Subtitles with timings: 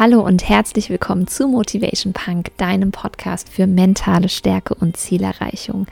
[0.00, 5.86] Hallo und herzlich willkommen zu Motivation Punk, deinem Podcast für mentale Stärke und Zielerreichung.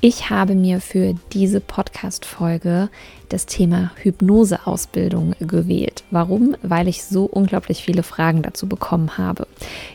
[0.00, 2.88] Ich habe mir für diese Podcast-Folge
[3.28, 6.02] das Thema Hypnoseausbildung gewählt.
[6.10, 6.56] Warum?
[6.62, 9.46] Weil ich so unglaublich viele Fragen dazu bekommen habe.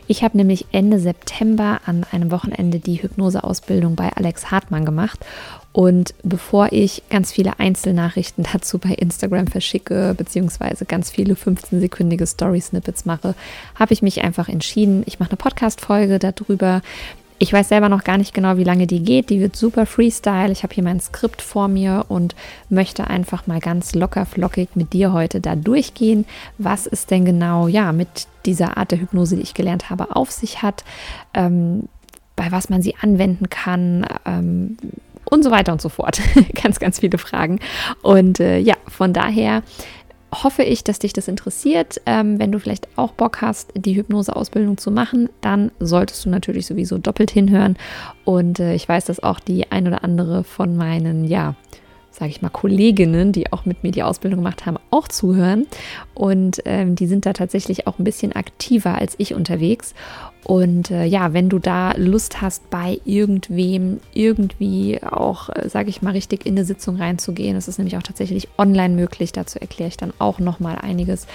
[0.06, 5.18] Ich habe nämlich Ende September an einem Wochenende die Hypnoseausbildung bei Alex Hartmann gemacht
[5.72, 13.04] und bevor ich ganz viele Einzelnachrichten dazu bei Instagram verschicke, beziehungsweise ganz viele 15-sekündige Story-Snippets
[13.06, 13.34] mache,
[13.74, 16.82] habe ich mich einfach entschieden, ich mache eine Podcast-Folge darüber.
[17.38, 19.30] Ich weiß selber noch gar nicht genau, wie lange die geht.
[19.30, 20.52] Die wird super Freestyle.
[20.52, 22.36] Ich habe hier mein Skript vor mir und
[22.68, 26.24] möchte einfach mal ganz locker flockig mit dir heute da durchgehen,
[26.58, 30.30] was es denn genau ja mit dieser Art der Hypnose, die ich gelernt habe, auf
[30.30, 30.84] sich hat,
[31.34, 31.88] ähm,
[32.36, 34.76] bei was man sie anwenden kann, ähm,
[35.32, 36.20] und so weiter und so fort.
[36.62, 37.58] ganz, ganz viele Fragen.
[38.02, 39.62] Und äh, ja, von daher
[40.32, 42.00] hoffe ich, dass dich das interessiert.
[42.04, 46.66] Ähm, wenn du vielleicht auch Bock hast, die Hypnoseausbildung zu machen, dann solltest du natürlich
[46.66, 47.76] sowieso doppelt hinhören.
[48.24, 51.54] Und äh, ich weiß, dass auch die ein oder andere von meinen, ja,
[52.12, 55.66] sage ich mal, Kolleginnen, die auch mit mir die Ausbildung gemacht haben, auch zuhören.
[56.14, 59.94] Und ähm, die sind da tatsächlich auch ein bisschen aktiver als ich unterwegs.
[60.44, 66.02] Und äh, ja, wenn du da Lust hast, bei irgendwem irgendwie auch, äh, sage ich
[66.02, 69.32] mal, richtig in eine Sitzung reinzugehen, das ist nämlich auch tatsächlich online möglich.
[69.32, 71.26] Dazu erkläre ich dann auch noch mal einiges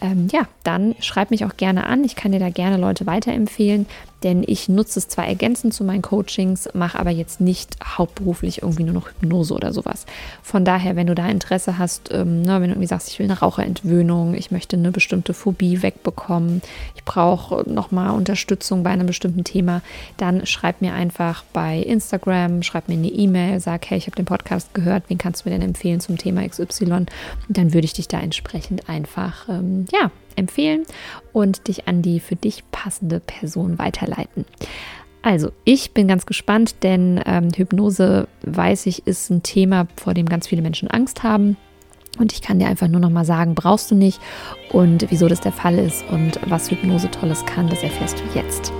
[0.00, 2.04] ähm, ja, dann schreib mich auch gerne an.
[2.04, 3.86] Ich kann dir da gerne Leute weiterempfehlen,
[4.22, 8.84] denn ich nutze es zwar ergänzend zu meinen Coachings, mache aber jetzt nicht hauptberuflich irgendwie
[8.84, 10.06] nur noch Hypnose oder sowas.
[10.42, 13.26] Von daher, wenn du da Interesse hast, ähm, ne, wenn du irgendwie sagst, ich will
[13.26, 16.62] eine Raucherentwöhnung, ich möchte eine bestimmte Phobie wegbekommen,
[16.96, 19.82] ich brauche nochmal Unterstützung bei einem bestimmten Thema,
[20.16, 24.24] dann schreib mir einfach bei Instagram, schreib mir eine E-Mail, sag, hey, ich habe den
[24.24, 26.88] Podcast gehört, wen kannst du mir denn empfehlen zum Thema XY?
[26.88, 27.10] Und
[27.48, 30.84] dann würde ich dich da entsprechend einfach, ähm, ja, empfehlen
[31.32, 34.44] und dich an die für dich passende Person weiterleiten.
[35.22, 40.26] Also, ich bin ganz gespannt, denn ähm, Hypnose, weiß ich, ist ein Thema, vor dem
[40.26, 41.56] ganz viele Menschen Angst haben.
[42.18, 44.20] Und ich kann dir einfach nur noch mal sagen, brauchst du nicht.
[44.72, 48.72] Und wieso das der Fall ist und was Hypnose Tolles kann, das erfährst du jetzt.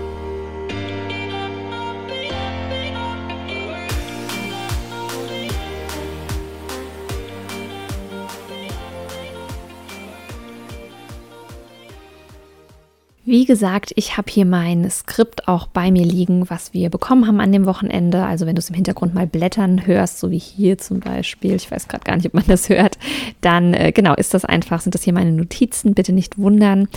[13.30, 17.40] Wie gesagt, ich habe hier mein Skript auch bei mir liegen, was wir bekommen haben
[17.40, 18.24] an dem Wochenende.
[18.24, 21.70] Also wenn du es im Hintergrund mal blättern hörst, so wie hier zum Beispiel, ich
[21.70, 22.96] weiß gerade gar nicht, ob man das hört,
[23.42, 26.88] dann äh, genau ist das einfach, sind das hier meine Notizen, bitte nicht wundern.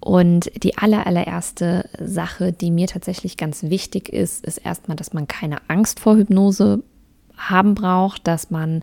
[0.00, 5.28] Und die aller, allererste Sache, die mir tatsächlich ganz wichtig ist, ist erstmal, dass man
[5.28, 6.82] keine Angst vor Hypnose
[7.36, 8.80] haben braucht, dass man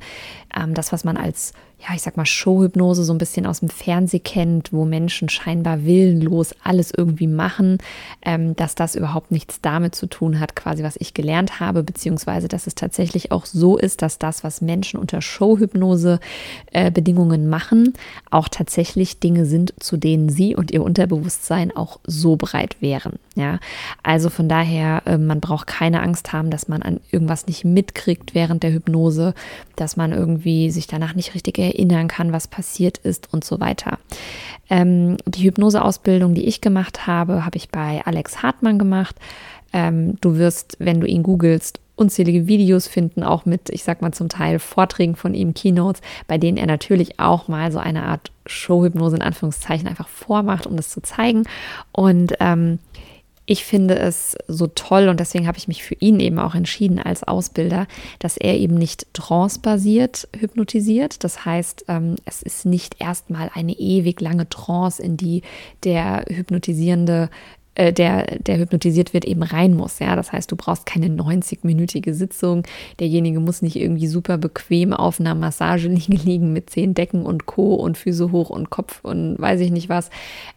[0.56, 1.53] ähm, das, was man als
[1.88, 5.84] ja, ich sag mal, Showhypnose so ein bisschen aus dem Fernsehen kennt, wo Menschen scheinbar
[5.84, 7.80] willenlos alles irgendwie machen,
[8.24, 12.47] ähm, dass das überhaupt nichts damit zu tun hat, quasi was ich gelernt habe, beziehungsweise
[12.47, 16.19] dass es tatsächlich auch so ist, dass das, was Menschen unter Showhypnose
[16.72, 16.92] äh,
[17.40, 17.94] machen,
[18.30, 23.13] auch tatsächlich Dinge sind, zu denen sie und ihr Unterbewusstsein auch so bereit wären.
[23.36, 23.59] Ja,
[24.03, 28.36] also von daher, äh, man braucht keine Angst haben, dass man an irgendwas nicht mitkriegt
[28.36, 29.34] während der Hypnose,
[29.75, 33.59] dass man irgendwie sich danach nicht richtig erinnert erinnern kann, was passiert ist und so
[33.59, 33.99] weiter.
[34.69, 39.15] Ähm, die Hypnoseausbildung, die ich gemacht habe, habe ich bei Alex Hartmann gemacht.
[39.73, 44.11] Ähm, du wirst, wenn du ihn googelst, unzählige Videos finden, auch mit, ich sag mal
[44.11, 48.31] zum Teil Vorträgen von ihm, Keynotes, bei denen er natürlich auch mal so eine Art
[48.47, 51.43] Showhypnose in Anführungszeichen einfach vormacht, um das zu zeigen.
[51.91, 52.79] Und ähm,
[53.46, 57.00] ich finde es so toll und deswegen habe ich mich für ihn eben auch entschieden
[57.00, 57.88] als Ausbilder,
[58.19, 61.24] dass er eben nicht trance-basiert hypnotisiert.
[61.24, 65.41] Das heißt, ähm, es ist nicht erstmal eine ewig lange Trance, in die
[65.84, 67.30] der Hypnotisierende
[67.75, 69.99] äh, der, der hypnotisiert wird, eben rein muss.
[69.99, 72.63] Ja, das heißt, du brauchst keine 90-minütige Sitzung.
[72.99, 77.75] Derjenige muss nicht irgendwie super bequem auf einer Massageliege liegen mit zehn Decken und Co.
[77.75, 80.09] und Füße hoch und Kopf und weiß ich nicht was,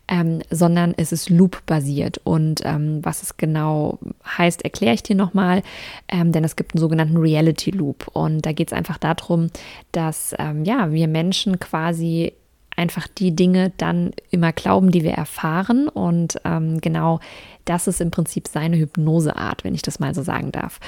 [0.08, 2.20] ähm, sondern es ist Loop-basiert.
[2.24, 5.62] Und ähm, was es genau heißt, erkläre ich dir nochmal,
[6.08, 8.08] ähm, denn es gibt einen sogenannten Reality Loop.
[8.12, 9.50] Und da geht es einfach darum,
[9.92, 12.32] dass ähm, ja, wir Menschen quasi
[12.76, 15.88] einfach die Dinge dann immer glauben, die wir erfahren.
[15.88, 17.20] Und ähm, genau
[17.64, 20.80] das ist im Prinzip seine Hypnoseart, wenn ich das mal so sagen darf.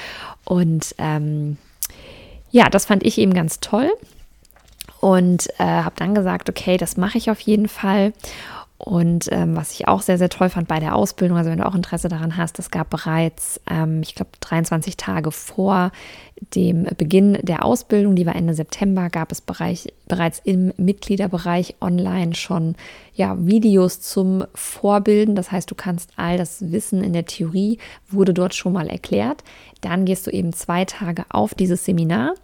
[0.45, 1.57] Und ähm,
[2.51, 3.91] ja, das fand ich eben ganz toll
[5.01, 8.13] und äh, habe dann gesagt, okay, das mache ich auf jeden Fall.
[8.79, 11.67] Und ähm, was ich auch sehr, sehr toll fand bei der Ausbildung, also wenn du
[11.67, 15.93] auch Interesse daran hast, es gab bereits, ähm, ich glaube, 23 Tage vor
[16.55, 22.35] dem Beginn der Ausbildung, die war Ende September, gab es Bereich, bereits im Mitgliederbereich online
[22.35, 22.77] schon
[23.15, 25.37] ja, Videos zum Vorbilden.
[25.37, 27.79] Das heißt, du kannst all das Wissen in der Theorie,
[28.11, 29.43] wurde dort schon mal erklärt.
[29.81, 32.35] Dann gehst du eben zwei Tage auf dieses Seminar,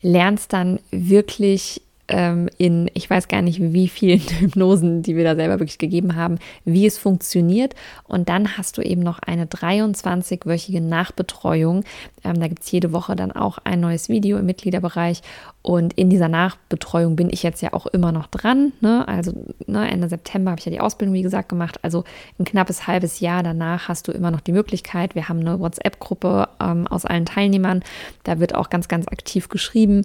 [0.00, 5.34] lernst dann wirklich ähm, in, ich weiß gar nicht, wie vielen Hypnosen, die wir da
[5.34, 7.74] selber wirklich gegeben haben, wie es funktioniert.
[8.04, 11.84] Und dann hast du eben noch eine 23-wöchige Nachbetreuung.
[12.24, 15.22] Ähm, da gibt es jede Woche dann auch ein neues Video im Mitgliederbereich.
[15.62, 18.72] Und in dieser Nachbetreuung bin ich jetzt ja auch immer noch dran.
[18.80, 19.06] Ne?
[19.08, 19.32] Also
[19.66, 21.80] ne, Ende September habe ich ja die Ausbildung, wie gesagt, gemacht.
[21.82, 22.04] Also
[22.38, 25.16] ein knappes halbes Jahr danach hast du immer noch die Möglichkeit.
[25.16, 27.82] Wir haben eine WhatsApp-Gruppe ähm, aus allen Teilnehmern.
[28.22, 30.04] Da wird auch ganz, ganz aktiv geschrieben.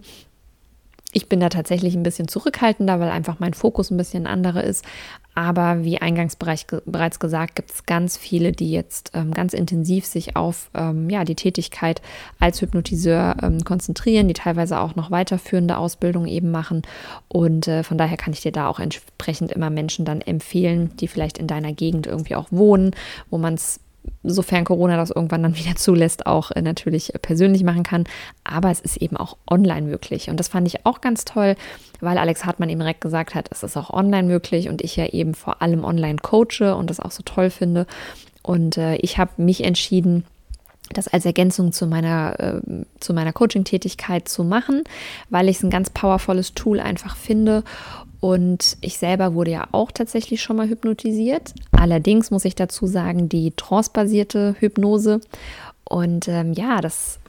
[1.14, 4.86] Ich bin da tatsächlich ein bisschen zurückhaltender, weil einfach mein Fokus ein bisschen anderer ist.
[5.34, 10.36] Aber wie eingangs bereits gesagt, gibt es ganz viele, die jetzt ähm, ganz intensiv sich
[10.36, 12.02] auf ähm, ja, die Tätigkeit
[12.40, 16.82] als Hypnotiseur ähm, konzentrieren, die teilweise auch noch weiterführende Ausbildung eben machen.
[17.30, 21.08] Und äh, von daher kann ich dir da auch entsprechend immer Menschen dann empfehlen, die
[21.08, 22.92] vielleicht in deiner Gegend irgendwie auch wohnen,
[23.30, 23.80] wo man es
[24.24, 28.06] sofern Corona das irgendwann dann wieder zulässt, auch äh, natürlich persönlich machen kann.
[28.44, 30.30] Aber es ist eben auch online möglich.
[30.30, 31.56] Und das fand ich auch ganz toll,
[32.00, 35.08] weil Alex Hartmann eben direkt gesagt hat, es ist auch online möglich und ich ja
[35.08, 37.86] eben vor allem online coache und das auch so toll finde.
[38.44, 40.26] Und äh, ich habe mich entschieden,
[40.94, 42.62] das als Ergänzung zu meiner, äh,
[43.00, 44.84] zu meiner Coaching-Tätigkeit zu machen,
[45.30, 47.64] weil ich es ein ganz powervolles Tool einfach finde
[48.22, 51.54] und ich selber wurde ja auch tatsächlich schon mal hypnotisiert.
[51.72, 55.22] Allerdings muss ich dazu sagen, die trance-basierte Hypnose.
[55.84, 57.20] Und ähm, ja, das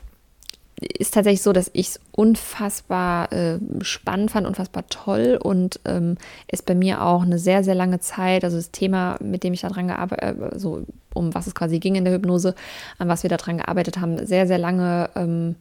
[0.76, 6.18] ist tatsächlich so, dass ich es unfassbar äh, spannend fand, unfassbar toll und ähm,
[6.48, 9.62] es bei mir auch eine sehr, sehr lange Zeit, also das Thema, mit dem ich
[9.62, 10.84] daran gearbeitet, äh, so
[11.14, 12.54] um was es quasi ging in der Hypnose,
[12.98, 15.56] an was wir daran gearbeitet haben, sehr, sehr lange ähm,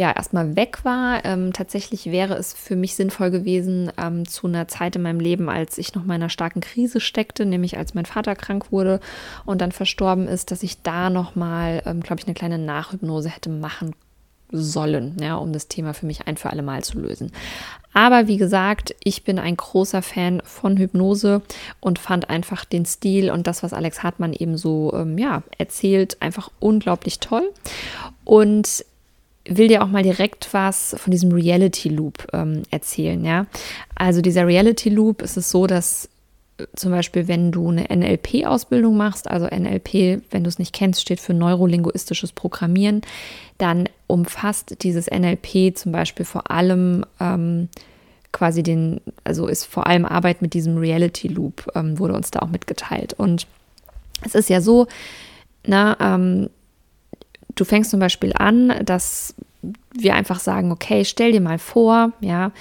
[0.00, 1.24] ja erstmal weg war.
[1.24, 5.48] Ähm, tatsächlich wäre es für mich sinnvoll gewesen, ähm, zu einer Zeit in meinem Leben,
[5.48, 9.00] als ich noch mal in einer starken Krise steckte, nämlich als mein Vater krank wurde
[9.44, 13.28] und dann verstorben ist, dass ich da noch mal, ähm, glaube ich, eine kleine Nachhypnose
[13.28, 13.94] hätte machen
[14.52, 17.30] sollen, ja, um das Thema für mich ein für alle Mal zu lösen.
[17.92, 21.42] Aber wie gesagt, ich bin ein großer Fan von Hypnose
[21.78, 26.16] und fand einfach den Stil und das, was Alex Hartmann eben so ähm, ja, erzählt,
[26.20, 27.48] einfach unglaublich toll.
[28.24, 28.84] Und
[29.50, 33.46] will dir auch mal direkt was von diesem Reality Loop ähm, erzählen, ja.
[33.96, 36.08] Also dieser Reality Loop ist es so, dass
[36.58, 41.02] äh, zum Beispiel, wenn du eine NLP-Ausbildung machst, also NLP, wenn du es nicht kennst,
[41.02, 43.02] steht für neurolinguistisches Programmieren,
[43.58, 47.68] dann umfasst dieses NLP zum Beispiel vor allem ähm,
[48.32, 52.38] quasi den, also ist vor allem Arbeit mit diesem Reality Loop, ähm, wurde uns da
[52.38, 53.14] auch mitgeteilt.
[53.14, 53.48] Und
[54.24, 54.86] es ist ja so,
[55.64, 56.48] na, ähm,
[57.60, 59.34] du fängst zum Beispiel an, dass
[59.92, 62.52] wir einfach sagen, okay, stell dir mal vor, ja,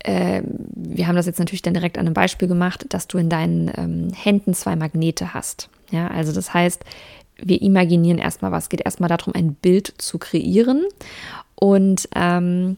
[0.00, 3.28] äh, wir haben das jetzt natürlich dann direkt an einem Beispiel gemacht, dass du in
[3.28, 5.68] deinen ähm, Händen zwei Magnete hast.
[5.90, 6.84] Ja, also das heißt,
[7.36, 8.64] wir imaginieren erstmal was.
[8.64, 10.84] Es geht erstmal darum, ein Bild zu kreieren.
[11.54, 12.76] Und ähm,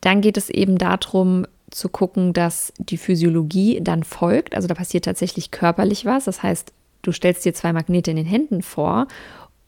[0.00, 4.56] dann geht es eben darum, zu gucken, dass die Physiologie dann folgt.
[4.56, 6.24] Also da passiert tatsächlich körperlich was.
[6.24, 6.72] Das heißt,
[7.02, 9.06] du stellst dir zwei Magnete in den Händen vor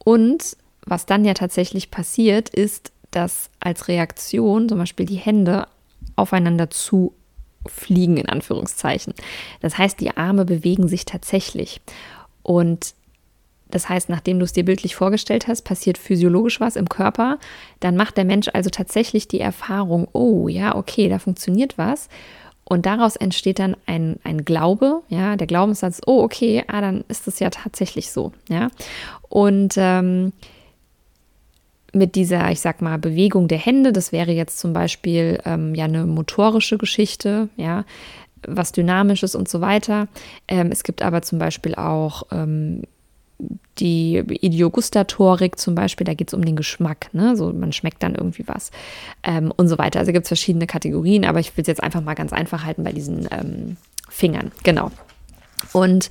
[0.04, 5.66] und was dann ja tatsächlich passiert, ist, dass als Reaktion zum Beispiel die Hände
[6.16, 7.12] aufeinander zu
[7.66, 9.14] fliegen, in Anführungszeichen.
[9.60, 11.80] Das heißt, die Arme bewegen sich tatsächlich.
[12.42, 12.94] Und
[13.70, 17.38] das heißt, nachdem du es dir bildlich vorgestellt hast, passiert physiologisch was im Körper.
[17.80, 22.08] Dann macht der Mensch also tatsächlich die Erfahrung, oh ja, okay, da funktioniert was.
[22.64, 27.26] Und daraus entsteht dann ein, ein Glaube, ja, der Glaubenssatz, oh, okay, ah, dann ist
[27.28, 28.68] es ja tatsächlich so, ja.
[29.28, 30.32] Und ähm,
[31.92, 35.84] mit dieser, ich sag mal, Bewegung der Hände, das wäre jetzt zum Beispiel ähm, ja
[35.84, 37.84] eine motorische Geschichte, ja,
[38.46, 40.08] was Dynamisches und so weiter.
[40.48, 42.82] Ähm, es gibt aber zum Beispiel auch ähm,
[43.78, 47.36] die Idiogustatorik zum Beispiel, da geht es um den Geschmack, ne?
[47.36, 48.70] So, man schmeckt dann irgendwie was
[49.22, 49.98] ähm, und so weiter.
[49.98, 52.84] Also gibt es verschiedene Kategorien, aber ich will es jetzt einfach mal ganz einfach halten
[52.84, 53.76] bei diesen ähm,
[54.08, 54.52] Fingern.
[54.62, 54.90] Genau.
[55.72, 56.10] Und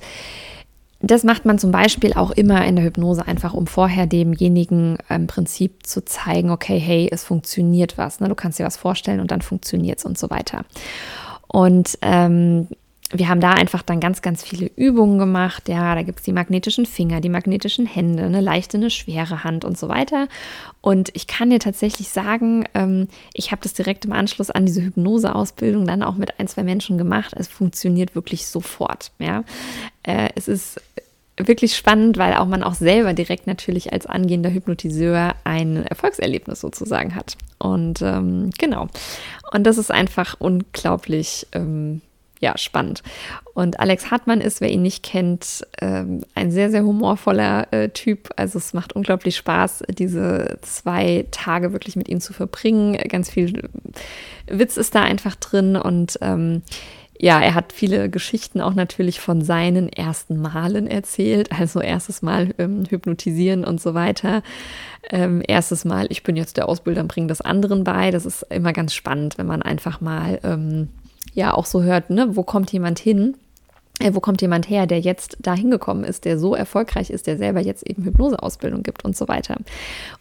[1.02, 5.26] das macht man zum Beispiel auch immer in der Hypnose, einfach um vorher demjenigen im
[5.26, 8.20] Prinzip zu zeigen, okay, hey, es funktioniert was.
[8.20, 8.28] Ne?
[8.28, 10.64] Du kannst dir was vorstellen und dann funktioniert es und so weiter.
[11.48, 12.68] Und ähm,
[13.14, 15.68] wir haben da einfach dann ganz, ganz viele Übungen gemacht.
[15.68, 19.64] Ja, da gibt es die magnetischen Finger, die magnetischen Hände, eine leichte, eine schwere Hand
[19.66, 20.28] und so weiter.
[20.80, 24.82] Und ich kann dir tatsächlich sagen, ähm, ich habe das direkt im Anschluss an diese
[24.82, 27.34] Hypnoseausbildung dann auch mit ein, zwei Menschen gemacht.
[27.36, 29.12] Es funktioniert wirklich sofort.
[29.18, 29.44] Ja,
[30.04, 30.80] äh, es ist
[31.36, 37.14] wirklich spannend, weil auch man auch selber direkt natürlich als angehender Hypnotiseur ein Erfolgserlebnis sozusagen
[37.14, 37.36] hat.
[37.58, 38.88] Und ähm, genau.
[39.52, 41.46] Und das ist einfach unglaublich.
[41.52, 42.02] Ähm,
[42.42, 43.04] ja, spannend.
[43.54, 48.30] Und Alex Hartmann ist, wer ihn nicht kennt, ähm, ein sehr, sehr humorvoller äh, Typ.
[48.34, 52.94] Also es macht unglaublich Spaß, diese zwei Tage wirklich mit ihm zu verbringen.
[53.08, 53.70] Ganz viel
[54.48, 56.62] Witz ist da einfach drin und ähm,
[57.22, 61.52] ja, er hat viele Geschichten auch natürlich von seinen ersten Malen erzählt.
[61.52, 64.42] Also erstes Mal ähm, hypnotisieren und so weiter.
[65.08, 68.10] Ähm, erstes Mal, ich bin jetzt der Ausbilder und bringe das anderen bei.
[68.10, 70.88] Das ist immer ganz spannend, wenn man einfach mal ähm,
[71.32, 73.36] ja auch so hört, ne, wo kommt jemand hin?
[74.00, 77.38] Äh, wo kommt jemand her, der jetzt da hingekommen ist, der so erfolgreich ist, der
[77.38, 79.58] selber jetzt eben Hypnoseausbildung gibt und so weiter.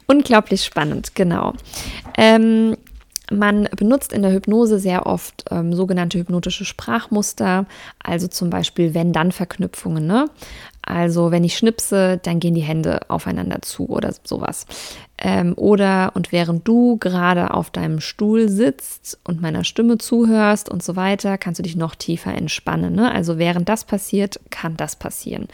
[0.05, 1.53] Unglaublich spannend, genau.
[2.15, 2.77] Ähm,
[3.31, 7.65] man benutzt in der Hypnose sehr oft ähm, sogenannte hypnotische Sprachmuster,
[8.03, 10.05] also zum Beispiel Wenn-Dann-Verknüpfungen.
[10.05, 10.27] Ne?
[10.81, 14.65] Also wenn ich schnipse, dann gehen die Hände aufeinander zu oder sowas.
[15.17, 20.81] Ähm, oder und während du gerade auf deinem Stuhl sitzt und meiner Stimme zuhörst und
[20.81, 22.95] so weiter, kannst du dich noch tiefer entspannen.
[22.95, 23.11] Ne?
[23.11, 25.47] Also während das passiert, kann das passieren.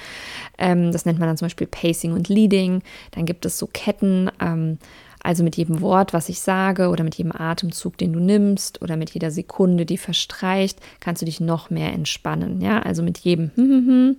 [0.57, 2.81] Ähm, das nennt man dann zum Beispiel Pacing und Leading.
[3.11, 4.31] Dann gibt es so Ketten.
[4.39, 4.77] Ähm,
[5.23, 8.97] also mit jedem Wort, was ich sage oder mit jedem Atemzug, den du nimmst oder
[8.97, 12.61] mit jeder Sekunde, die verstreicht, kannst du dich noch mehr entspannen.
[12.61, 13.51] Ja, also mit jedem,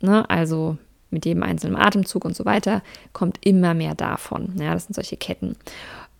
[0.00, 0.28] ne?
[0.28, 0.76] also
[1.10, 4.54] mit jedem einzelnen Atemzug und so weiter, kommt immer mehr davon.
[4.58, 5.56] Ja, das sind solche Ketten.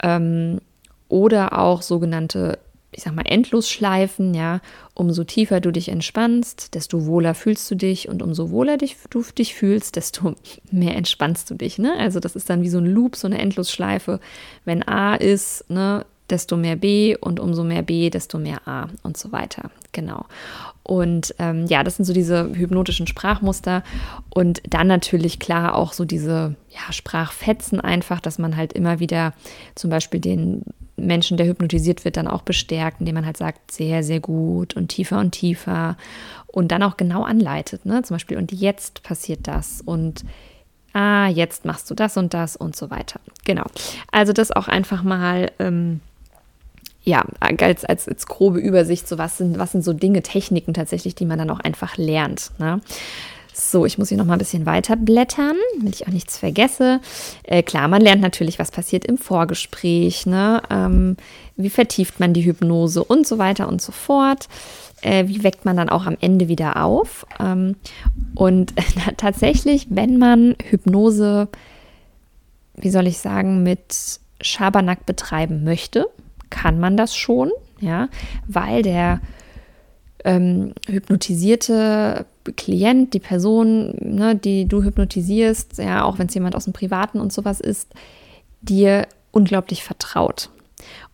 [0.03, 0.61] Ähm,
[1.09, 2.59] oder auch sogenannte
[2.93, 4.61] ich sag mal, Endlosschleifen, ja,
[4.95, 9.23] umso tiefer du dich entspannst, desto wohler fühlst du dich und umso wohler dich, du
[9.37, 10.35] dich fühlst, desto
[10.71, 11.95] mehr entspannst du dich, ne?
[11.99, 14.21] Also das ist dann wie so ein Loop, so eine Endlosschleife.
[14.65, 19.17] Wenn A ist, ne, desto mehr B und umso mehr B, desto mehr A und
[19.17, 19.71] so weiter.
[19.93, 20.27] Genau.
[20.83, 23.83] Und ähm, ja, das sind so diese hypnotischen Sprachmuster
[24.31, 29.33] und dann natürlich klar auch so diese ja, Sprachfetzen einfach, dass man halt immer wieder
[29.75, 30.63] zum Beispiel den
[30.97, 34.89] Menschen, der hypnotisiert wird, dann auch bestärkt, indem man halt sagt, sehr, sehr gut und
[34.89, 35.97] tiefer und tiefer
[36.47, 37.87] und dann auch genau anleitet.
[37.87, 38.03] Ne?
[38.03, 40.25] Zum Beispiel, und jetzt passiert das und
[40.93, 43.21] ah, jetzt machst du das und das und so weiter.
[43.45, 43.65] Genau.
[44.11, 45.53] Also das auch einfach mal.
[45.59, 46.01] Ähm,
[47.11, 51.17] ja, als, als, als grobe Übersicht, so was sind, was sind so Dinge, Techniken tatsächlich,
[51.17, 52.53] die man dann auch einfach lernt.
[52.59, 52.81] Ne?
[53.53, 57.01] So, ich muss hier noch mal ein bisschen weiter blättern, damit ich auch nichts vergesse.
[57.43, 60.63] Äh, klar, man lernt natürlich, was passiert im Vorgespräch, ne?
[60.71, 61.17] Ähm,
[61.57, 64.49] wie vertieft man die Hypnose und so weiter und so fort.
[65.03, 67.27] Äh, wie weckt man dann auch am Ende wieder auf?
[67.41, 67.75] Ähm,
[68.37, 71.49] und äh, tatsächlich, wenn man Hypnose,
[72.77, 76.07] wie soll ich sagen, mit Schabernack betreiben möchte,
[76.51, 78.09] kann man das schon, ja,
[78.47, 79.21] weil der
[80.25, 82.27] ähm, hypnotisierte
[82.57, 87.21] Klient, die Person, ne, die du hypnotisierst, ja, auch wenn es jemand aus dem Privaten
[87.21, 87.95] und sowas ist,
[88.61, 90.51] dir unglaublich vertraut.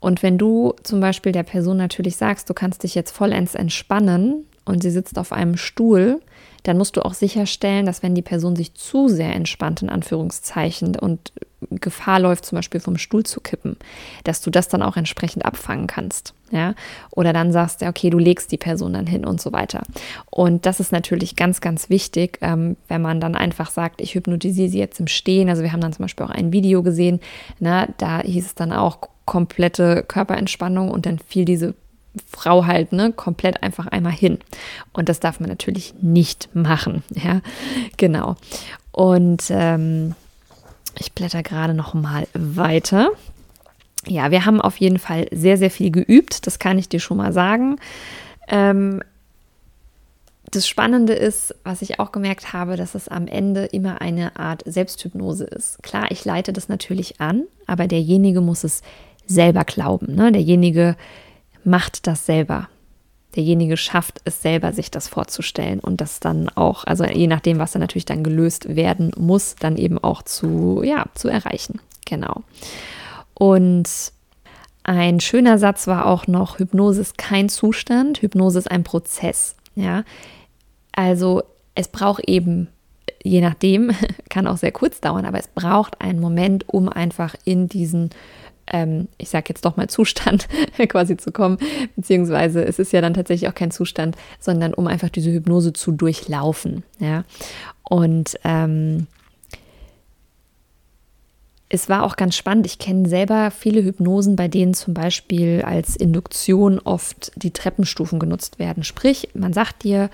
[0.00, 4.44] Und wenn du zum Beispiel der Person natürlich sagst, du kannst dich jetzt vollends entspannen
[4.64, 6.20] und sie sitzt auf einem Stuhl,
[6.66, 10.96] dann musst du auch sicherstellen, dass wenn die Person sich zu sehr entspannt, in Anführungszeichen,
[10.96, 11.32] und
[11.70, 13.76] Gefahr läuft, zum Beispiel vom Stuhl zu kippen,
[14.24, 16.34] dass du das dann auch entsprechend abfangen kannst.
[16.50, 16.74] Ja?
[17.10, 19.82] Oder dann sagst du, okay, du legst die Person dann hin und so weiter.
[20.30, 24.68] Und das ist natürlich ganz, ganz wichtig, ähm, wenn man dann einfach sagt, ich hypnotisiere
[24.68, 25.48] sie jetzt im Stehen.
[25.48, 27.20] Also wir haben dann zum Beispiel auch ein Video gesehen,
[27.58, 27.88] ne?
[27.98, 31.74] da hieß es dann auch komplette Körperentspannung und dann fiel diese
[32.26, 34.38] Frau halt ne, komplett einfach einmal hin.
[34.92, 37.02] Und das darf man natürlich nicht machen.
[37.14, 37.40] Ja,
[37.96, 38.36] genau.
[38.92, 40.14] Und ähm,
[40.98, 43.10] ich blätter gerade noch mal weiter.
[44.06, 46.46] Ja, wir haben auf jeden Fall sehr, sehr viel geübt.
[46.46, 47.76] Das kann ich dir schon mal sagen.
[48.48, 49.02] Ähm,
[50.50, 54.62] das Spannende ist, was ich auch gemerkt habe, dass es am Ende immer eine Art
[54.64, 55.82] Selbsthypnose ist.
[55.82, 58.82] Klar, ich leite das natürlich an, aber derjenige muss es
[59.26, 60.14] selber glauben.
[60.14, 60.30] Ne?
[60.30, 60.96] Derjenige
[61.66, 62.68] macht das selber.
[63.34, 67.72] Derjenige schafft es selber, sich das vorzustellen und das dann auch, also je nachdem, was
[67.72, 71.80] dann natürlich dann gelöst werden muss, dann eben auch zu, ja, zu erreichen.
[72.06, 72.44] Genau.
[73.34, 73.90] Und
[74.84, 79.56] ein schöner Satz war auch noch, Hypnose ist kein Zustand, Hypnose ist ein Prozess.
[79.74, 80.04] Ja,
[80.92, 81.42] also
[81.74, 82.68] es braucht eben,
[83.22, 83.90] je nachdem,
[84.30, 88.10] kann auch sehr kurz dauern, aber es braucht einen Moment, um einfach in diesen
[88.72, 90.48] ähm, ich sage jetzt doch mal Zustand
[90.88, 91.58] quasi zu kommen,
[91.94, 95.92] beziehungsweise es ist ja dann tatsächlich auch kein Zustand, sondern um einfach diese Hypnose zu
[95.92, 96.82] durchlaufen.
[96.98, 97.24] Ja,
[97.82, 99.06] und ähm,
[101.68, 102.66] es war auch ganz spannend.
[102.66, 108.58] Ich kenne selber viele Hypnosen, bei denen zum Beispiel als Induktion oft die Treppenstufen genutzt
[108.58, 108.84] werden.
[108.84, 110.10] Sprich, man sagt dir,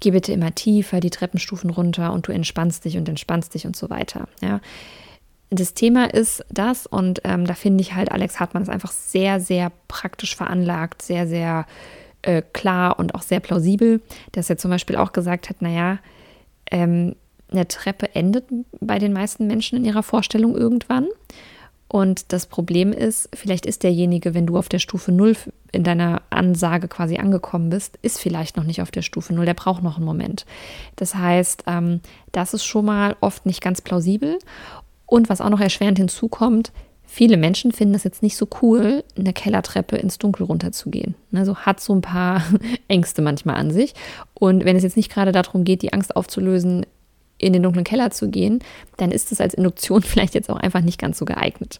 [0.00, 3.76] geh bitte immer tiefer die Treppenstufen runter und du entspannst dich und entspannst dich und
[3.76, 4.28] so weiter.
[4.42, 4.60] Ja.
[5.54, 9.38] Das Thema ist das und ähm, da finde ich halt, Alex Hartmann ist einfach sehr,
[9.38, 11.66] sehr praktisch veranlagt, sehr, sehr
[12.22, 14.00] äh, klar und auch sehr plausibel,
[14.32, 15.98] dass er zum Beispiel auch gesagt hat, naja,
[16.70, 17.16] ähm,
[17.50, 18.46] eine Treppe endet
[18.80, 21.06] bei den meisten Menschen in ihrer Vorstellung irgendwann.
[21.86, 25.36] Und das Problem ist, vielleicht ist derjenige, wenn du auf der Stufe 0
[25.70, 29.52] in deiner Ansage quasi angekommen bist, ist vielleicht noch nicht auf der Stufe 0, der
[29.52, 30.46] braucht noch einen Moment.
[30.96, 32.00] Das heißt, ähm,
[32.32, 34.38] das ist schon mal oft nicht ganz plausibel.
[35.12, 36.72] Und was auch noch erschwerend hinzukommt,
[37.04, 41.14] viele Menschen finden es jetzt nicht so cool, eine Kellertreppe ins Dunkel runterzugehen.
[41.34, 42.42] Also hat so ein paar
[42.88, 43.92] Ängste manchmal an sich.
[44.32, 46.86] Und wenn es jetzt nicht gerade darum geht, die Angst aufzulösen,
[47.36, 48.60] in den dunklen Keller zu gehen,
[48.96, 51.78] dann ist es als Induktion vielleicht jetzt auch einfach nicht ganz so geeignet.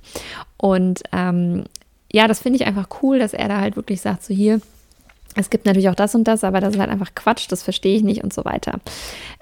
[0.58, 1.64] Und ähm,
[2.12, 4.60] ja, das finde ich einfach cool, dass er da halt wirklich sagt, so hier,
[5.36, 7.96] es gibt natürlich auch das und das, aber das ist halt einfach Quatsch, das verstehe
[7.96, 8.78] ich nicht und so weiter.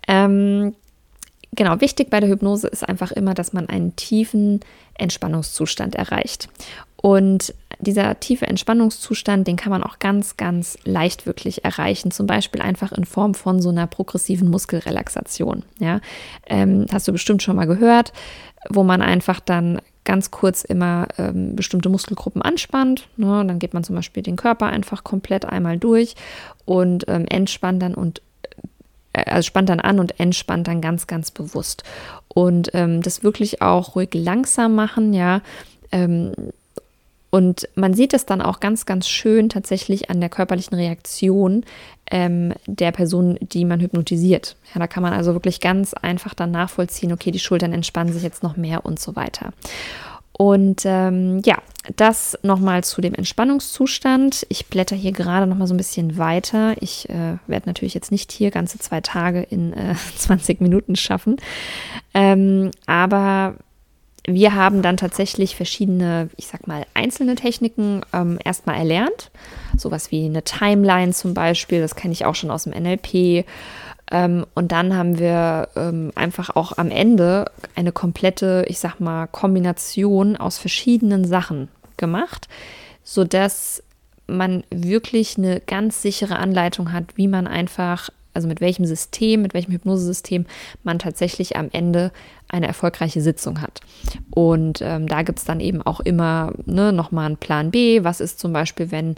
[0.06, 0.76] Ähm,
[1.52, 4.60] genau, wichtig bei der Hypnose ist einfach immer, dass man einen tiefen
[4.94, 6.48] Entspannungszustand erreicht.
[6.96, 12.10] Und dieser tiefe Entspannungszustand, den kann man auch ganz, ganz leicht wirklich erreichen.
[12.10, 15.64] Zum Beispiel einfach in Form von so einer progressiven Muskelrelaxation.
[15.78, 16.00] Ja,
[16.46, 18.12] ähm, hast du bestimmt schon mal gehört,
[18.68, 23.08] wo man einfach dann ganz kurz immer ähm, bestimmte Muskelgruppen anspannt.
[23.16, 23.44] Ne?
[23.46, 26.16] Dann geht man zum Beispiel den Körper einfach komplett einmal durch
[26.66, 28.20] und ähm, entspannt dann und
[29.12, 31.82] also spannt dann an und entspannt dann ganz, ganz bewusst.
[32.28, 35.42] Und ähm, das wirklich auch ruhig langsam machen, ja.
[35.92, 36.32] Ähm,
[37.30, 41.64] und man sieht es dann auch ganz, ganz schön tatsächlich an der körperlichen Reaktion
[42.10, 44.56] ähm, der Person, die man hypnotisiert.
[44.74, 48.24] Ja, da kann man also wirklich ganz einfach dann nachvollziehen, okay, die Schultern entspannen sich
[48.24, 49.52] jetzt noch mehr und so weiter.
[50.32, 51.58] Und ähm, ja,
[51.96, 54.46] das nochmal zu dem Entspannungszustand.
[54.48, 56.74] Ich blätter hier gerade nochmal so ein bisschen weiter.
[56.80, 61.36] Ich äh, werde natürlich jetzt nicht hier ganze zwei Tage in äh, 20 Minuten schaffen.
[62.14, 63.54] Ähm, aber
[64.26, 69.30] wir haben dann tatsächlich verschiedene, ich sag mal, einzelne Techniken ähm, erstmal erlernt.
[69.76, 73.46] Sowas wie eine Timeline zum Beispiel, das kenne ich auch schon aus dem NLP.
[74.10, 79.26] Ähm, und dann haben wir ähm, einfach auch am Ende eine komplette, ich sag mal,
[79.26, 82.48] Kombination aus verschiedenen Sachen gemacht,
[83.04, 83.82] sodass
[84.26, 89.54] man wirklich eine ganz sichere Anleitung hat, wie man einfach also mit welchem System, mit
[89.54, 90.46] welchem Hypnosesystem
[90.84, 92.12] man tatsächlich am Ende
[92.48, 93.80] eine erfolgreiche Sitzung hat.
[94.30, 98.04] Und ähm, da gibt es dann eben auch immer ne, nochmal einen Plan B.
[98.04, 99.16] Was ist zum Beispiel, wenn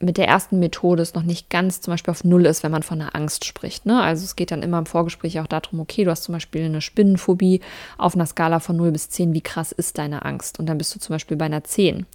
[0.00, 2.82] mit der ersten Methode es noch nicht ganz zum Beispiel auf Null ist, wenn man
[2.82, 3.86] von einer Angst spricht.
[3.86, 4.00] Ne?
[4.00, 6.80] Also es geht dann immer im Vorgespräch auch darum, okay, du hast zum Beispiel eine
[6.80, 7.60] Spinnenphobie
[7.98, 10.58] auf einer Skala von 0 bis 10, wie krass ist deine Angst?
[10.58, 12.06] Und dann bist du zum Beispiel bei einer 10.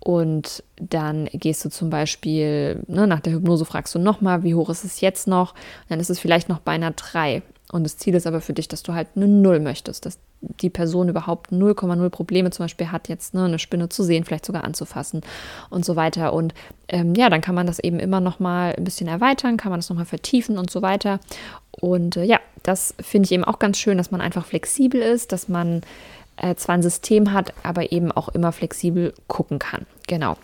[0.00, 4.70] Und dann gehst du zum Beispiel, ne, nach der Hypnose fragst du nochmal, wie hoch
[4.70, 5.54] ist es jetzt noch?
[5.88, 7.42] Dann ist es vielleicht noch bei einer 3.
[7.72, 10.70] Und das Ziel ist aber für dich, dass du halt eine Null möchtest, dass die
[10.70, 14.64] Person überhaupt 0,0 Probleme zum Beispiel hat, jetzt ne, eine Spinne zu sehen, vielleicht sogar
[14.64, 15.22] anzufassen
[15.70, 16.32] und so weiter.
[16.32, 16.54] Und
[16.88, 19.80] ähm, ja, dann kann man das eben immer noch mal ein bisschen erweitern, kann man
[19.80, 21.18] das noch mal vertiefen und so weiter.
[21.72, 25.32] Und äh, ja, das finde ich eben auch ganz schön, dass man einfach flexibel ist,
[25.32, 25.82] dass man
[26.36, 29.86] äh, zwar ein System hat, aber eben auch immer flexibel gucken kann.
[30.06, 30.36] Genau.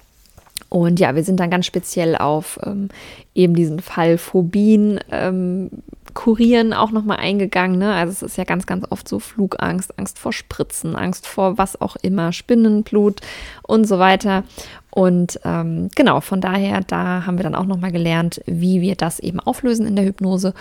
[0.68, 2.88] Und ja, wir sind dann ganz speziell auf ähm,
[3.34, 5.70] eben diesen Fall Phobien ähm,
[6.14, 7.78] kurieren auch nochmal eingegangen.
[7.78, 7.92] Ne?
[7.92, 11.80] Also es ist ja ganz, ganz oft so Flugangst, Angst vor Spritzen, Angst vor was
[11.80, 13.20] auch immer, Spinnenblut
[13.62, 14.44] und so weiter.
[14.90, 19.20] Und ähm, genau, von daher, da haben wir dann auch nochmal gelernt, wie wir das
[19.20, 20.54] eben auflösen in der Hypnose.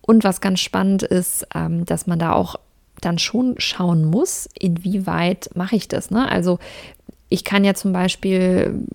[0.00, 2.56] Und was ganz spannend ist, ähm, dass man da auch
[3.00, 6.10] dann schon schauen muss, inwieweit mache ich das.
[6.10, 6.28] Ne?
[6.30, 6.58] Also
[7.28, 8.86] ich kann ja zum Beispiel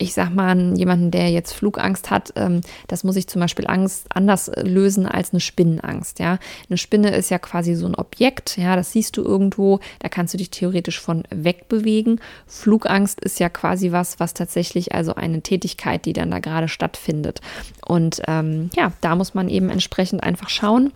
[0.00, 4.06] ich sag mal, jemanden, der jetzt Flugangst hat, ähm, das muss ich zum Beispiel Angst
[4.08, 6.18] anders lösen als eine Spinnenangst.
[6.18, 8.56] Ja, eine Spinne ist ja quasi so ein Objekt.
[8.56, 9.78] Ja, das siehst du irgendwo.
[9.98, 12.20] Da kannst du dich theoretisch von wegbewegen.
[12.46, 17.42] Flugangst ist ja quasi was, was tatsächlich also eine Tätigkeit, die dann da gerade stattfindet.
[17.86, 20.92] Und ähm, ja, da muss man eben entsprechend einfach schauen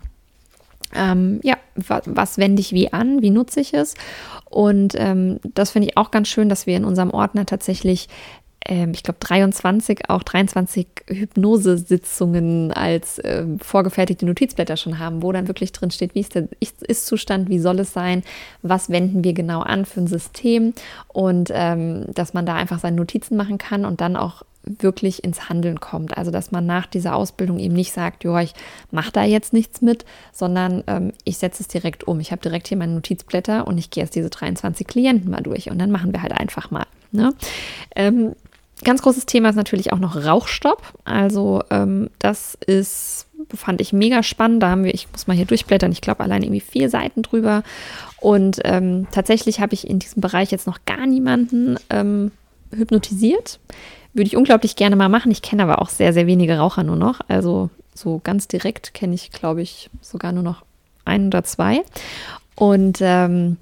[0.95, 3.95] ähm, ja, was, was wende ich wie an, wie nutze ich es.
[4.49, 8.09] Und ähm, das finde ich auch ganz schön, dass wir in unserem Ordner tatsächlich
[8.67, 15.49] ähm, ich glaube, 23, auch 23 Hypnosesitzungen als ähm, vorgefertigte Notizblätter schon haben, wo dann
[15.49, 18.23] wirklich drin steht, wie ist der Ist-Zustand, wie soll es sein,
[18.63, 20.73] was wenden wir genau an für ein System
[21.09, 25.49] und ähm, dass man da einfach seine Notizen machen kann und dann auch wirklich ins
[25.49, 26.17] Handeln kommt.
[26.17, 28.55] Also dass man nach dieser Ausbildung eben nicht sagt, ja, ich
[28.91, 32.19] mache da jetzt nichts mit, sondern ähm, ich setze es direkt um.
[32.21, 35.71] Ich habe direkt hier meine Notizblätter und ich gehe jetzt diese 23 Klienten mal durch
[35.71, 36.87] und dann machen wir halt einfach mal.
[37.13, 37.33] Ne?
[37.95, 38.35] Ähm,
[38.85, 40.83] Ganz großes Thema ist natürlich auch noch Rauchstopp.
[41.05, 44.63] Also ähm, das ist, fand ich mega spannend.
[44.63, 47.63] Da haben wir, ich muss mal hier durchblättern, ich glaube allein irgendwie vier Seiten drüber.
[48.21, 52.31] Und ähm, tatsächlich habe ich in diesem Bereich jetzt noch gar niemanden ähm,
[52.71, 53.59] hypnotisiert.
[54.13, 55.33] Würde ich unglaublich gerne mal machen.
[55.33, 57.21] Ich kenne aber auch sehr, sehr wenige Raucher nur noch.
[57.29, 60.65] Also so ganz direkt kenne ich, glaube ich, sogar nur noch
[61.05, 61.83] ein oder zwei.
[62.55, 63.57] Und ähm,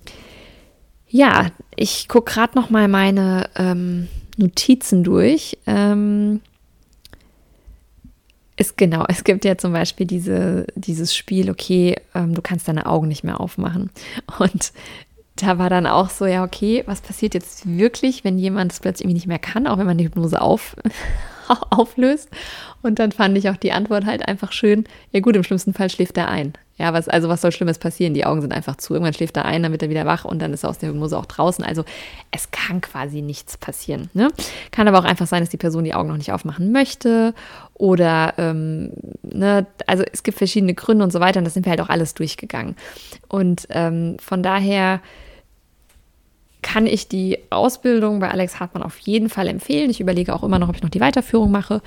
[1.08, 5.58] ja, ich gucke gerade noch mal meine ähm, Notizen durch.
[5.66, 6.40] Ähm,
[8.56, 12.86] ist genau, es gibt ja zum Beispiel diese, dieses Spiel, okay, ähm, du kannst deine
[12.86, 13.90] Augen nicht mehr aufmachen.
[14.38, 14.72] Und
[15.36, 19.04] da war dann auch so, ja, okay, was passiert jetzt wirklich, wenn jemand es plötzlich
[19.04, 20.76] irgendwie nicht mehr kann, auch wenn man die Hypnose auf,
[21.70, 22.30] auflöst.
[22.82, 25.90] Und dann fand ich auch die Antwort halt einfach schön, ja gut, im schlimmsten Fall
[25.90, 26.54] schläft er ein.
[26.78, 28.14] Ja, was, also was soll Schlimmes passieren?
[28.14, 28.94] Die Augen sind einfach zu.
[28.94, 30.88] Irgendwann schläft er ein, dann wird er wieder wach und dann ist er aus der
[30.88, 31.64] Hypnose auch draußen.
[31.64, 31.84] Also
[32.30, 34.10] es kann quasi nichts passieren.
[34.14, 34.30] Ne?
[34.70, 37.34] Kann aber auch einfach sein, dass die Person die Augen noch nicht aufmachen möchte
[37.74, 41.70] oder, ähm, ne, also es gibt verschiedene Gründe und so weiter und das sind wir
[41.70, 42.74] halt auch alles durchgegangen.
[43.28, 45.00] Und ähm, von daher
[46.62, 49.90] kann ich die Ausbildung bei Alex Hartmann auf jeden Fall empfehlen.
[49.90, 51.82] Ich überlege auch immer noch, ob ich noch die Weiterführung mache.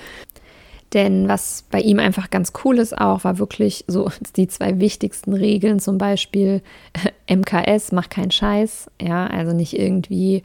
[0.94, 5.34] Denn was bei ihm einfach ganz cool ist auch, war wirklich so die zwei wichtigsten
[5.34, 6.62] Regeln, zum Beispiel
[7.30, 10.44] MKS, mach keinen Scheiß, ja, also nicht irgendwie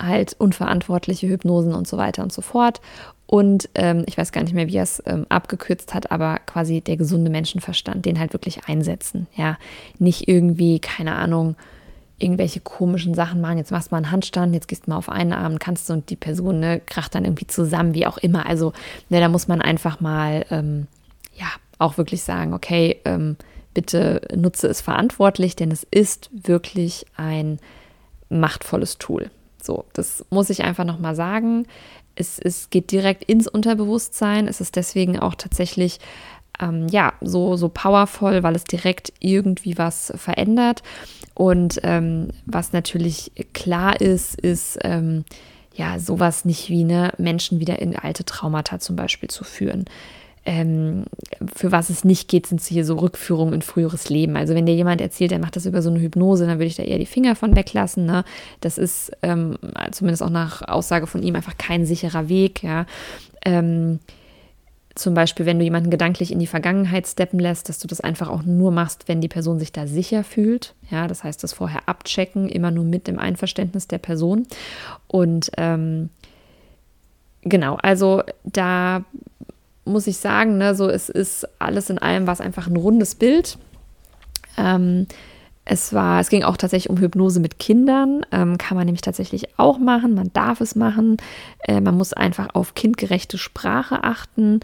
[0.00, 2.80] halt unverantwortliche Hypnosen und so weiter und so fort.
[3.26, 6.80] Und ähm, ich weiß gar nicht mehr, wie er es ähm, abgekürzt hat, aber quasi
[6.80, 9.56] der gesunde Menschenverstand, den halt wirklich einsetzen, ja,
[9.98, 11.56] nicht irgendwie, keine Ahnung,
[12.22, 13.58] irgendwelche komischen Sachen machen.
[13.58, 15.94] Jetzt machst du mal einen Handstand, jetzt gehst du mal auf einen Arm, kannst du
[15.94, 18.46] und die Person ne, kracht dann irgendwie zusammen, wie auch immer.
[18.46, 18.72] Also
[19.08, 20.86] ne, da muss man einfach mal ähm,
[21.34, 21.46] ja
[21.78, 23.36] auch wirklich sagen, okay, ähm,
[23.74, 27.58] bitte nutze es verantwortlich, denn es ist wirklich ein
[28.28, 29.30] machtvolles Tool.
[29.60, 31.66] So, das muss ich einfach nochmal sagen.
[32.14, 34.48] Es, es geht direkt ins Unterbewusstsein.
[34.48, 35.98] Es ist deswegen auch tatsächlich
[36.62, 40.82] ähm, ja so, so powerful, weil es direkt irgendwie was verändert.
[41.34, 45.24] Und ähm, was natürlich klar ist, ist ähm,
[45.74, 49.86] ja sowas nicht wie ne, Menschen wieder in alte Traumata zum Beispiel zu führen.
[50.44, 51.04] Ähm,
[51.54, 54.36] für was es nicht geht, sind hier so Rückführungen in früheres Leben.
[54.36, 56.76] Also wenn dir jemand erzählt, er macht das über so eine Hypnose, dann würde ich
[56.76, 58.06] da eher die Finger von weglassen.
[58.06, 58.24] Ne?
[58.60, 59.56] Das ist ähm,
[59.92, 62.62] zumindest auch nach Aussage von ihm einfach kein sicherer Weg.
[62.64, 62.86] Ja.
[63.44, 64.00] Ähm,
[64.94, 68.28] zum Beispiel, wenn du jemanden gedanklich in die Vergangenheit steppen lässt, dass du das einfach
[68.28, 70.74] auch nur machst, wenn die Person sich da sicher fühlt.
[70.90, 74.46] Ja, das heißt, das vorher abchecken, immer nur mit dem Einverständnis der Person.
[75.06, 76.10] Und ähm,
[77.42, 79.04] genau, also da
[79.84, 83.58] muss ich sagen, ne, so es ist alles in allem was einfach ein rundes Bild.
[84.58, 85.06] Ähm,
[85.64, 88.26] es war, es ging auch tatsächlich um Hypnose mit Kindern.
[88.32, 90.14] Ähm, kann man nämlich tatsächlich auch machen.
[90.14, 91.18] Man darf es machen.
[91.60, 94.60] Äh, man muss einfach auf kindgerechte Sprache achten.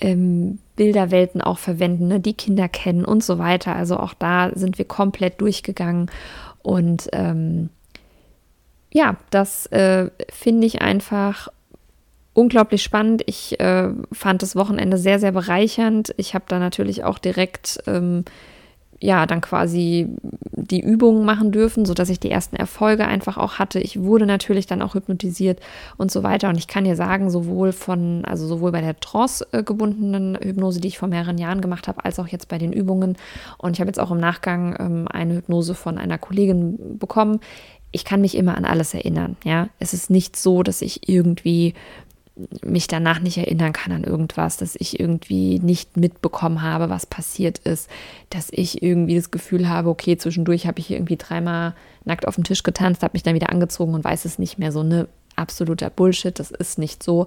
[0.00, 3.76] Ähm, Bilderwelten auch verwenden, ne, die Kinder kennen und so weiter.
[3.76, 6.10] Also auch da sind wir komplett durchgegangen.
[6.62, 7.68] Und ähm,
[8.92, 11.48] ja, das äh, finde ich einfach
[12.34, 13.22] unglaublich spannend.
[13.26, 16.12] Ich äh, fand das Wochenende sehr, sehr bereichernd.
[16.16, 18.24] Ich habe da natürlich auch direkt ähm,
[19.02, 20.08] ja, dann quasi
[20.52, 23.80] die Übungen machen dürfen, sodass ich die ersten Erfolge einfach auch hatte.
[23.80, 25.58] Ich wurde natürlich dann auch hypnotisiert
[25.96, 26.48] und so weiter.
[26.48, 30.86] Und ich kann dir sagen, sowohl von, also sowohl bei der Trance gebundenen Hypnose, die
[30.86, 33.16] ich vor mehreren Jahren gemacht habe, als auch jetzt bei den Übungen.
[33.58, 37.40] Und ich habe jetzt auch im Nachgang ähm, eine Hypnose von einer Kollegin bekommen.
[37.90, 39.36] Ich kann mich immer an alles erinnern.
[39.44, 41.74] Ja, es ist nicht so, dass ich irgendwie
[42.64, 47.58] mich danach nicht erinnern kann an irgendwas, dass ich irgendwie nicht mitbekommen habe, was passiert
[47.58, 47.90] ist,
[48.30, 52.44] dass ich irgendwie das Gefühl habe, okay, zwischendurch habe ich irgendwie dreimal nackt auf dem
[52.44, 54.72] Tisch getanzt, habe mich dann wieder angezogen und weiß es nicht mehr.
[54.72, 57.26] So eine absoluter Bullshit, das ist nicht so.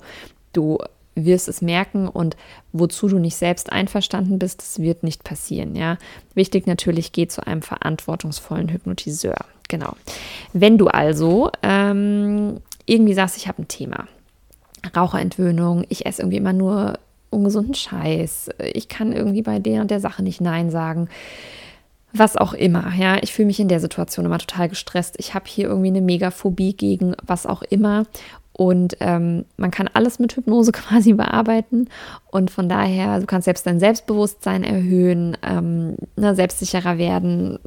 [0.54, 0.80] Du
[1.14, 2.36] wirst es merken und
[2.74, 5.98] wozu du nicht selbst einverstanden bist, das wird nicht passieren, ja.
[6.34, 9.38] Wichtig natürlich, geh zu einem verantwortungsvollen Hypnotiseur.
[9.70, 9.96] Genau.
[10.52, 14.08] Wenn du also ähm, irgendwie sagst, ich habe ein Thema,
[14.96, 20.00] Raucherentwöhnung, ich esse irgendwie immer nur ungesunden Scheiß, ich kann irgendwie bei der und der
[20.00, 21.10] Sache nicht Nein sagen.
[22.14, 25.16] Was auch immer, ja, ich fühle mich in der Situation immer total gestresst.
[25.18, 28.06] Ich habe hier irgendwie eine Megaphobie gegen was auch immer.
[28.58, 31.90] Und ähm, man kann alles mit Hypnose quasi bearbeiten.
[32.32, 37.60] Und von daher, du kannst selbst dein Selbstbewusstsein erhöhen, ähm, ne, selbstsicherer werden,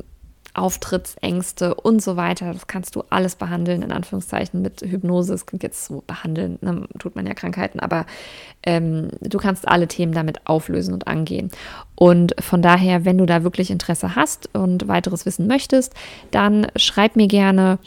[0.58, 2.52] Auftrittsängste und so weiter.
[2.52, 5.34] Das kannst du alles behandeln, in Anführungszeichen, mit Hypnose.
[5.34, 8.06] Es klingt jetzt so behandeln, ne, tut man ja Krankheiten, aber
[8.64, 11.50] ähm, du kannst alle Themen damit auflösen und angehen.
[11.94, 15.94] Und von daher, wenn du da wirklich Interesse hast und weiteres wissen möchtest,
[16.30, 17.78] dann schreib mir gerne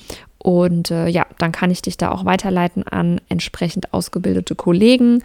[0.44, 5.24] und äh, ja, dann kann ich dich da auch weiterleiten an entsprechend ausgebildete Kollegen.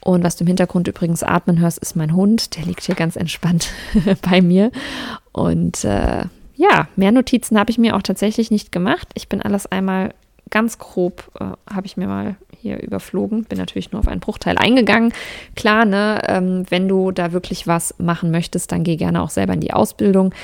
[0.00, 2.56] Und was du im Hintergrund übrigens atmen hörst, ist mein Hund.
[2.56, 3.70] Der liegt hier ganz entspannt
[4.22, 4.70] bei mir.
[5.32, 6.24] Und äh,
[6.56, 9.08] ja, mehr Notizen habe ich mir auch tatsächlich nicht gemacht.
[9.14, 10.14] Ich bin alles einmal
[10.50, 13.44] ganz grob, äh, habe ich mir mal hier überflogen.
[13.44, 15.12] Bin natürlich nur auf einen Bruchteil eingegangen.
[15.56, 19.54] Klar, ne, ähm, wenn du da wirklich was machen möchtest, dann geh gerne auch selber
[19.54, 20.34] in die Ausbildung.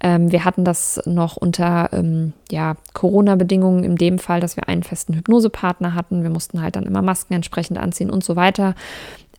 [0.00, 4.82] Ähm, wir hatten das noch unter ähm, ja, Corona-Bedingungen in dem Fall, dass wir einen
[4.82, 6.22] festen Hypnosepartner hatten.
[6.22, 8.74] Wir mussten halt dann immer Masken entsprechend anziehen und so weiter.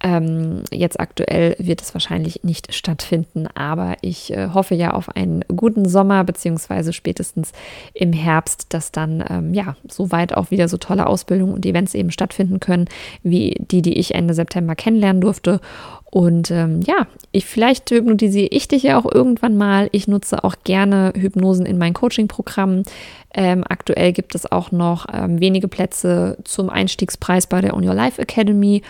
[0.05, 5.43] Ähm, jetzt aktuell wird es wahrscheinlich nicht stattfinden, aber ich äh, hoffe ja auf einen
[5.47, 7.53] guten Sommer, beziehungsweise spätestens
[7.95, 12.11] im Herbst, dass dann ähm, ja soweit auch wieder so tolle Ausbildungen und Events eben
[12.11, 12.85] stattfinden können,
[13.23, 15.59] wie die, die ich Ende September kennenlernen durfte.
[16.15, 19.89] Und ähm, ja, ich, vielleicht hypnotisiere ich dich ja auch irgendwann mal.
[19.91, 22.84] Ich nutze auch gerne Hypnosen in meinen Coaching-Programmen.
[23.34, 27.93] Ähm, aktuell gibt es auch noch ähm, wenige Plätze zum Einstiegspreis bei der On Your
[27.93, 28.82] Life Academy.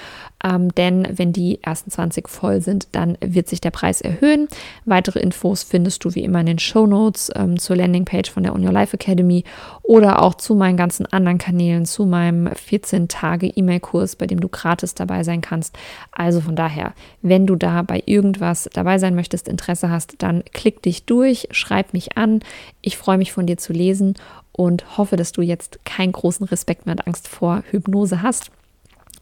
[0.44, 4.48] Ähm, denn wenn die ersten 20 voll sind, dann wird sich der Preis erhöhen.
[4.86, 8.54] Weitere Infos findest du wie immer in den Show Notes ähm, zur Landingpage von der
[8.54, 9.44] On Your Life Academy
[9.82, 15.24] oder auch zu meinen ganzen anderen Kanälen, zu meinem 14-Tage-E-Mail-Kurs, bei dem du gratis dabei
[15.24, 15.76] sein kannst.
[16.12, 20.82] Also von daher, wenn du da bei irgendwas dabei sein möchtest, Interesse hast, dann klick
[20.82, 22.42] dich durch, schreib mich an.
[22.82, 24.16] Ich freue mich von dir zu lesen
[24.52, 28.52] und hoffe, dass du jetzt keinen großen Respekt mehr und Angst vor Hypnose hast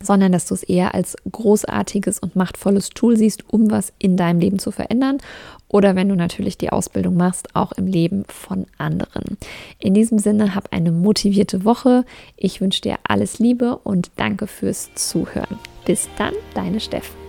[0.04, 4.40] sondern dass du es eher als großartiges und machtvolles Tool siehst, um was in deinem
[4.40, 5.20] Leben zu verändern
[5.74, 9.38] oder wenn du natürlich die Ausbildung machst, auch im Leben von anderen.
[9.80, 12.06] In diesem Sinne, hab eine motivierte Woche.
[12.38, 15.58] Ich wünsche dir alles Liebe und danke fürs Zuhören.
[15.86, 17.23] Bis dann, deine Steffen.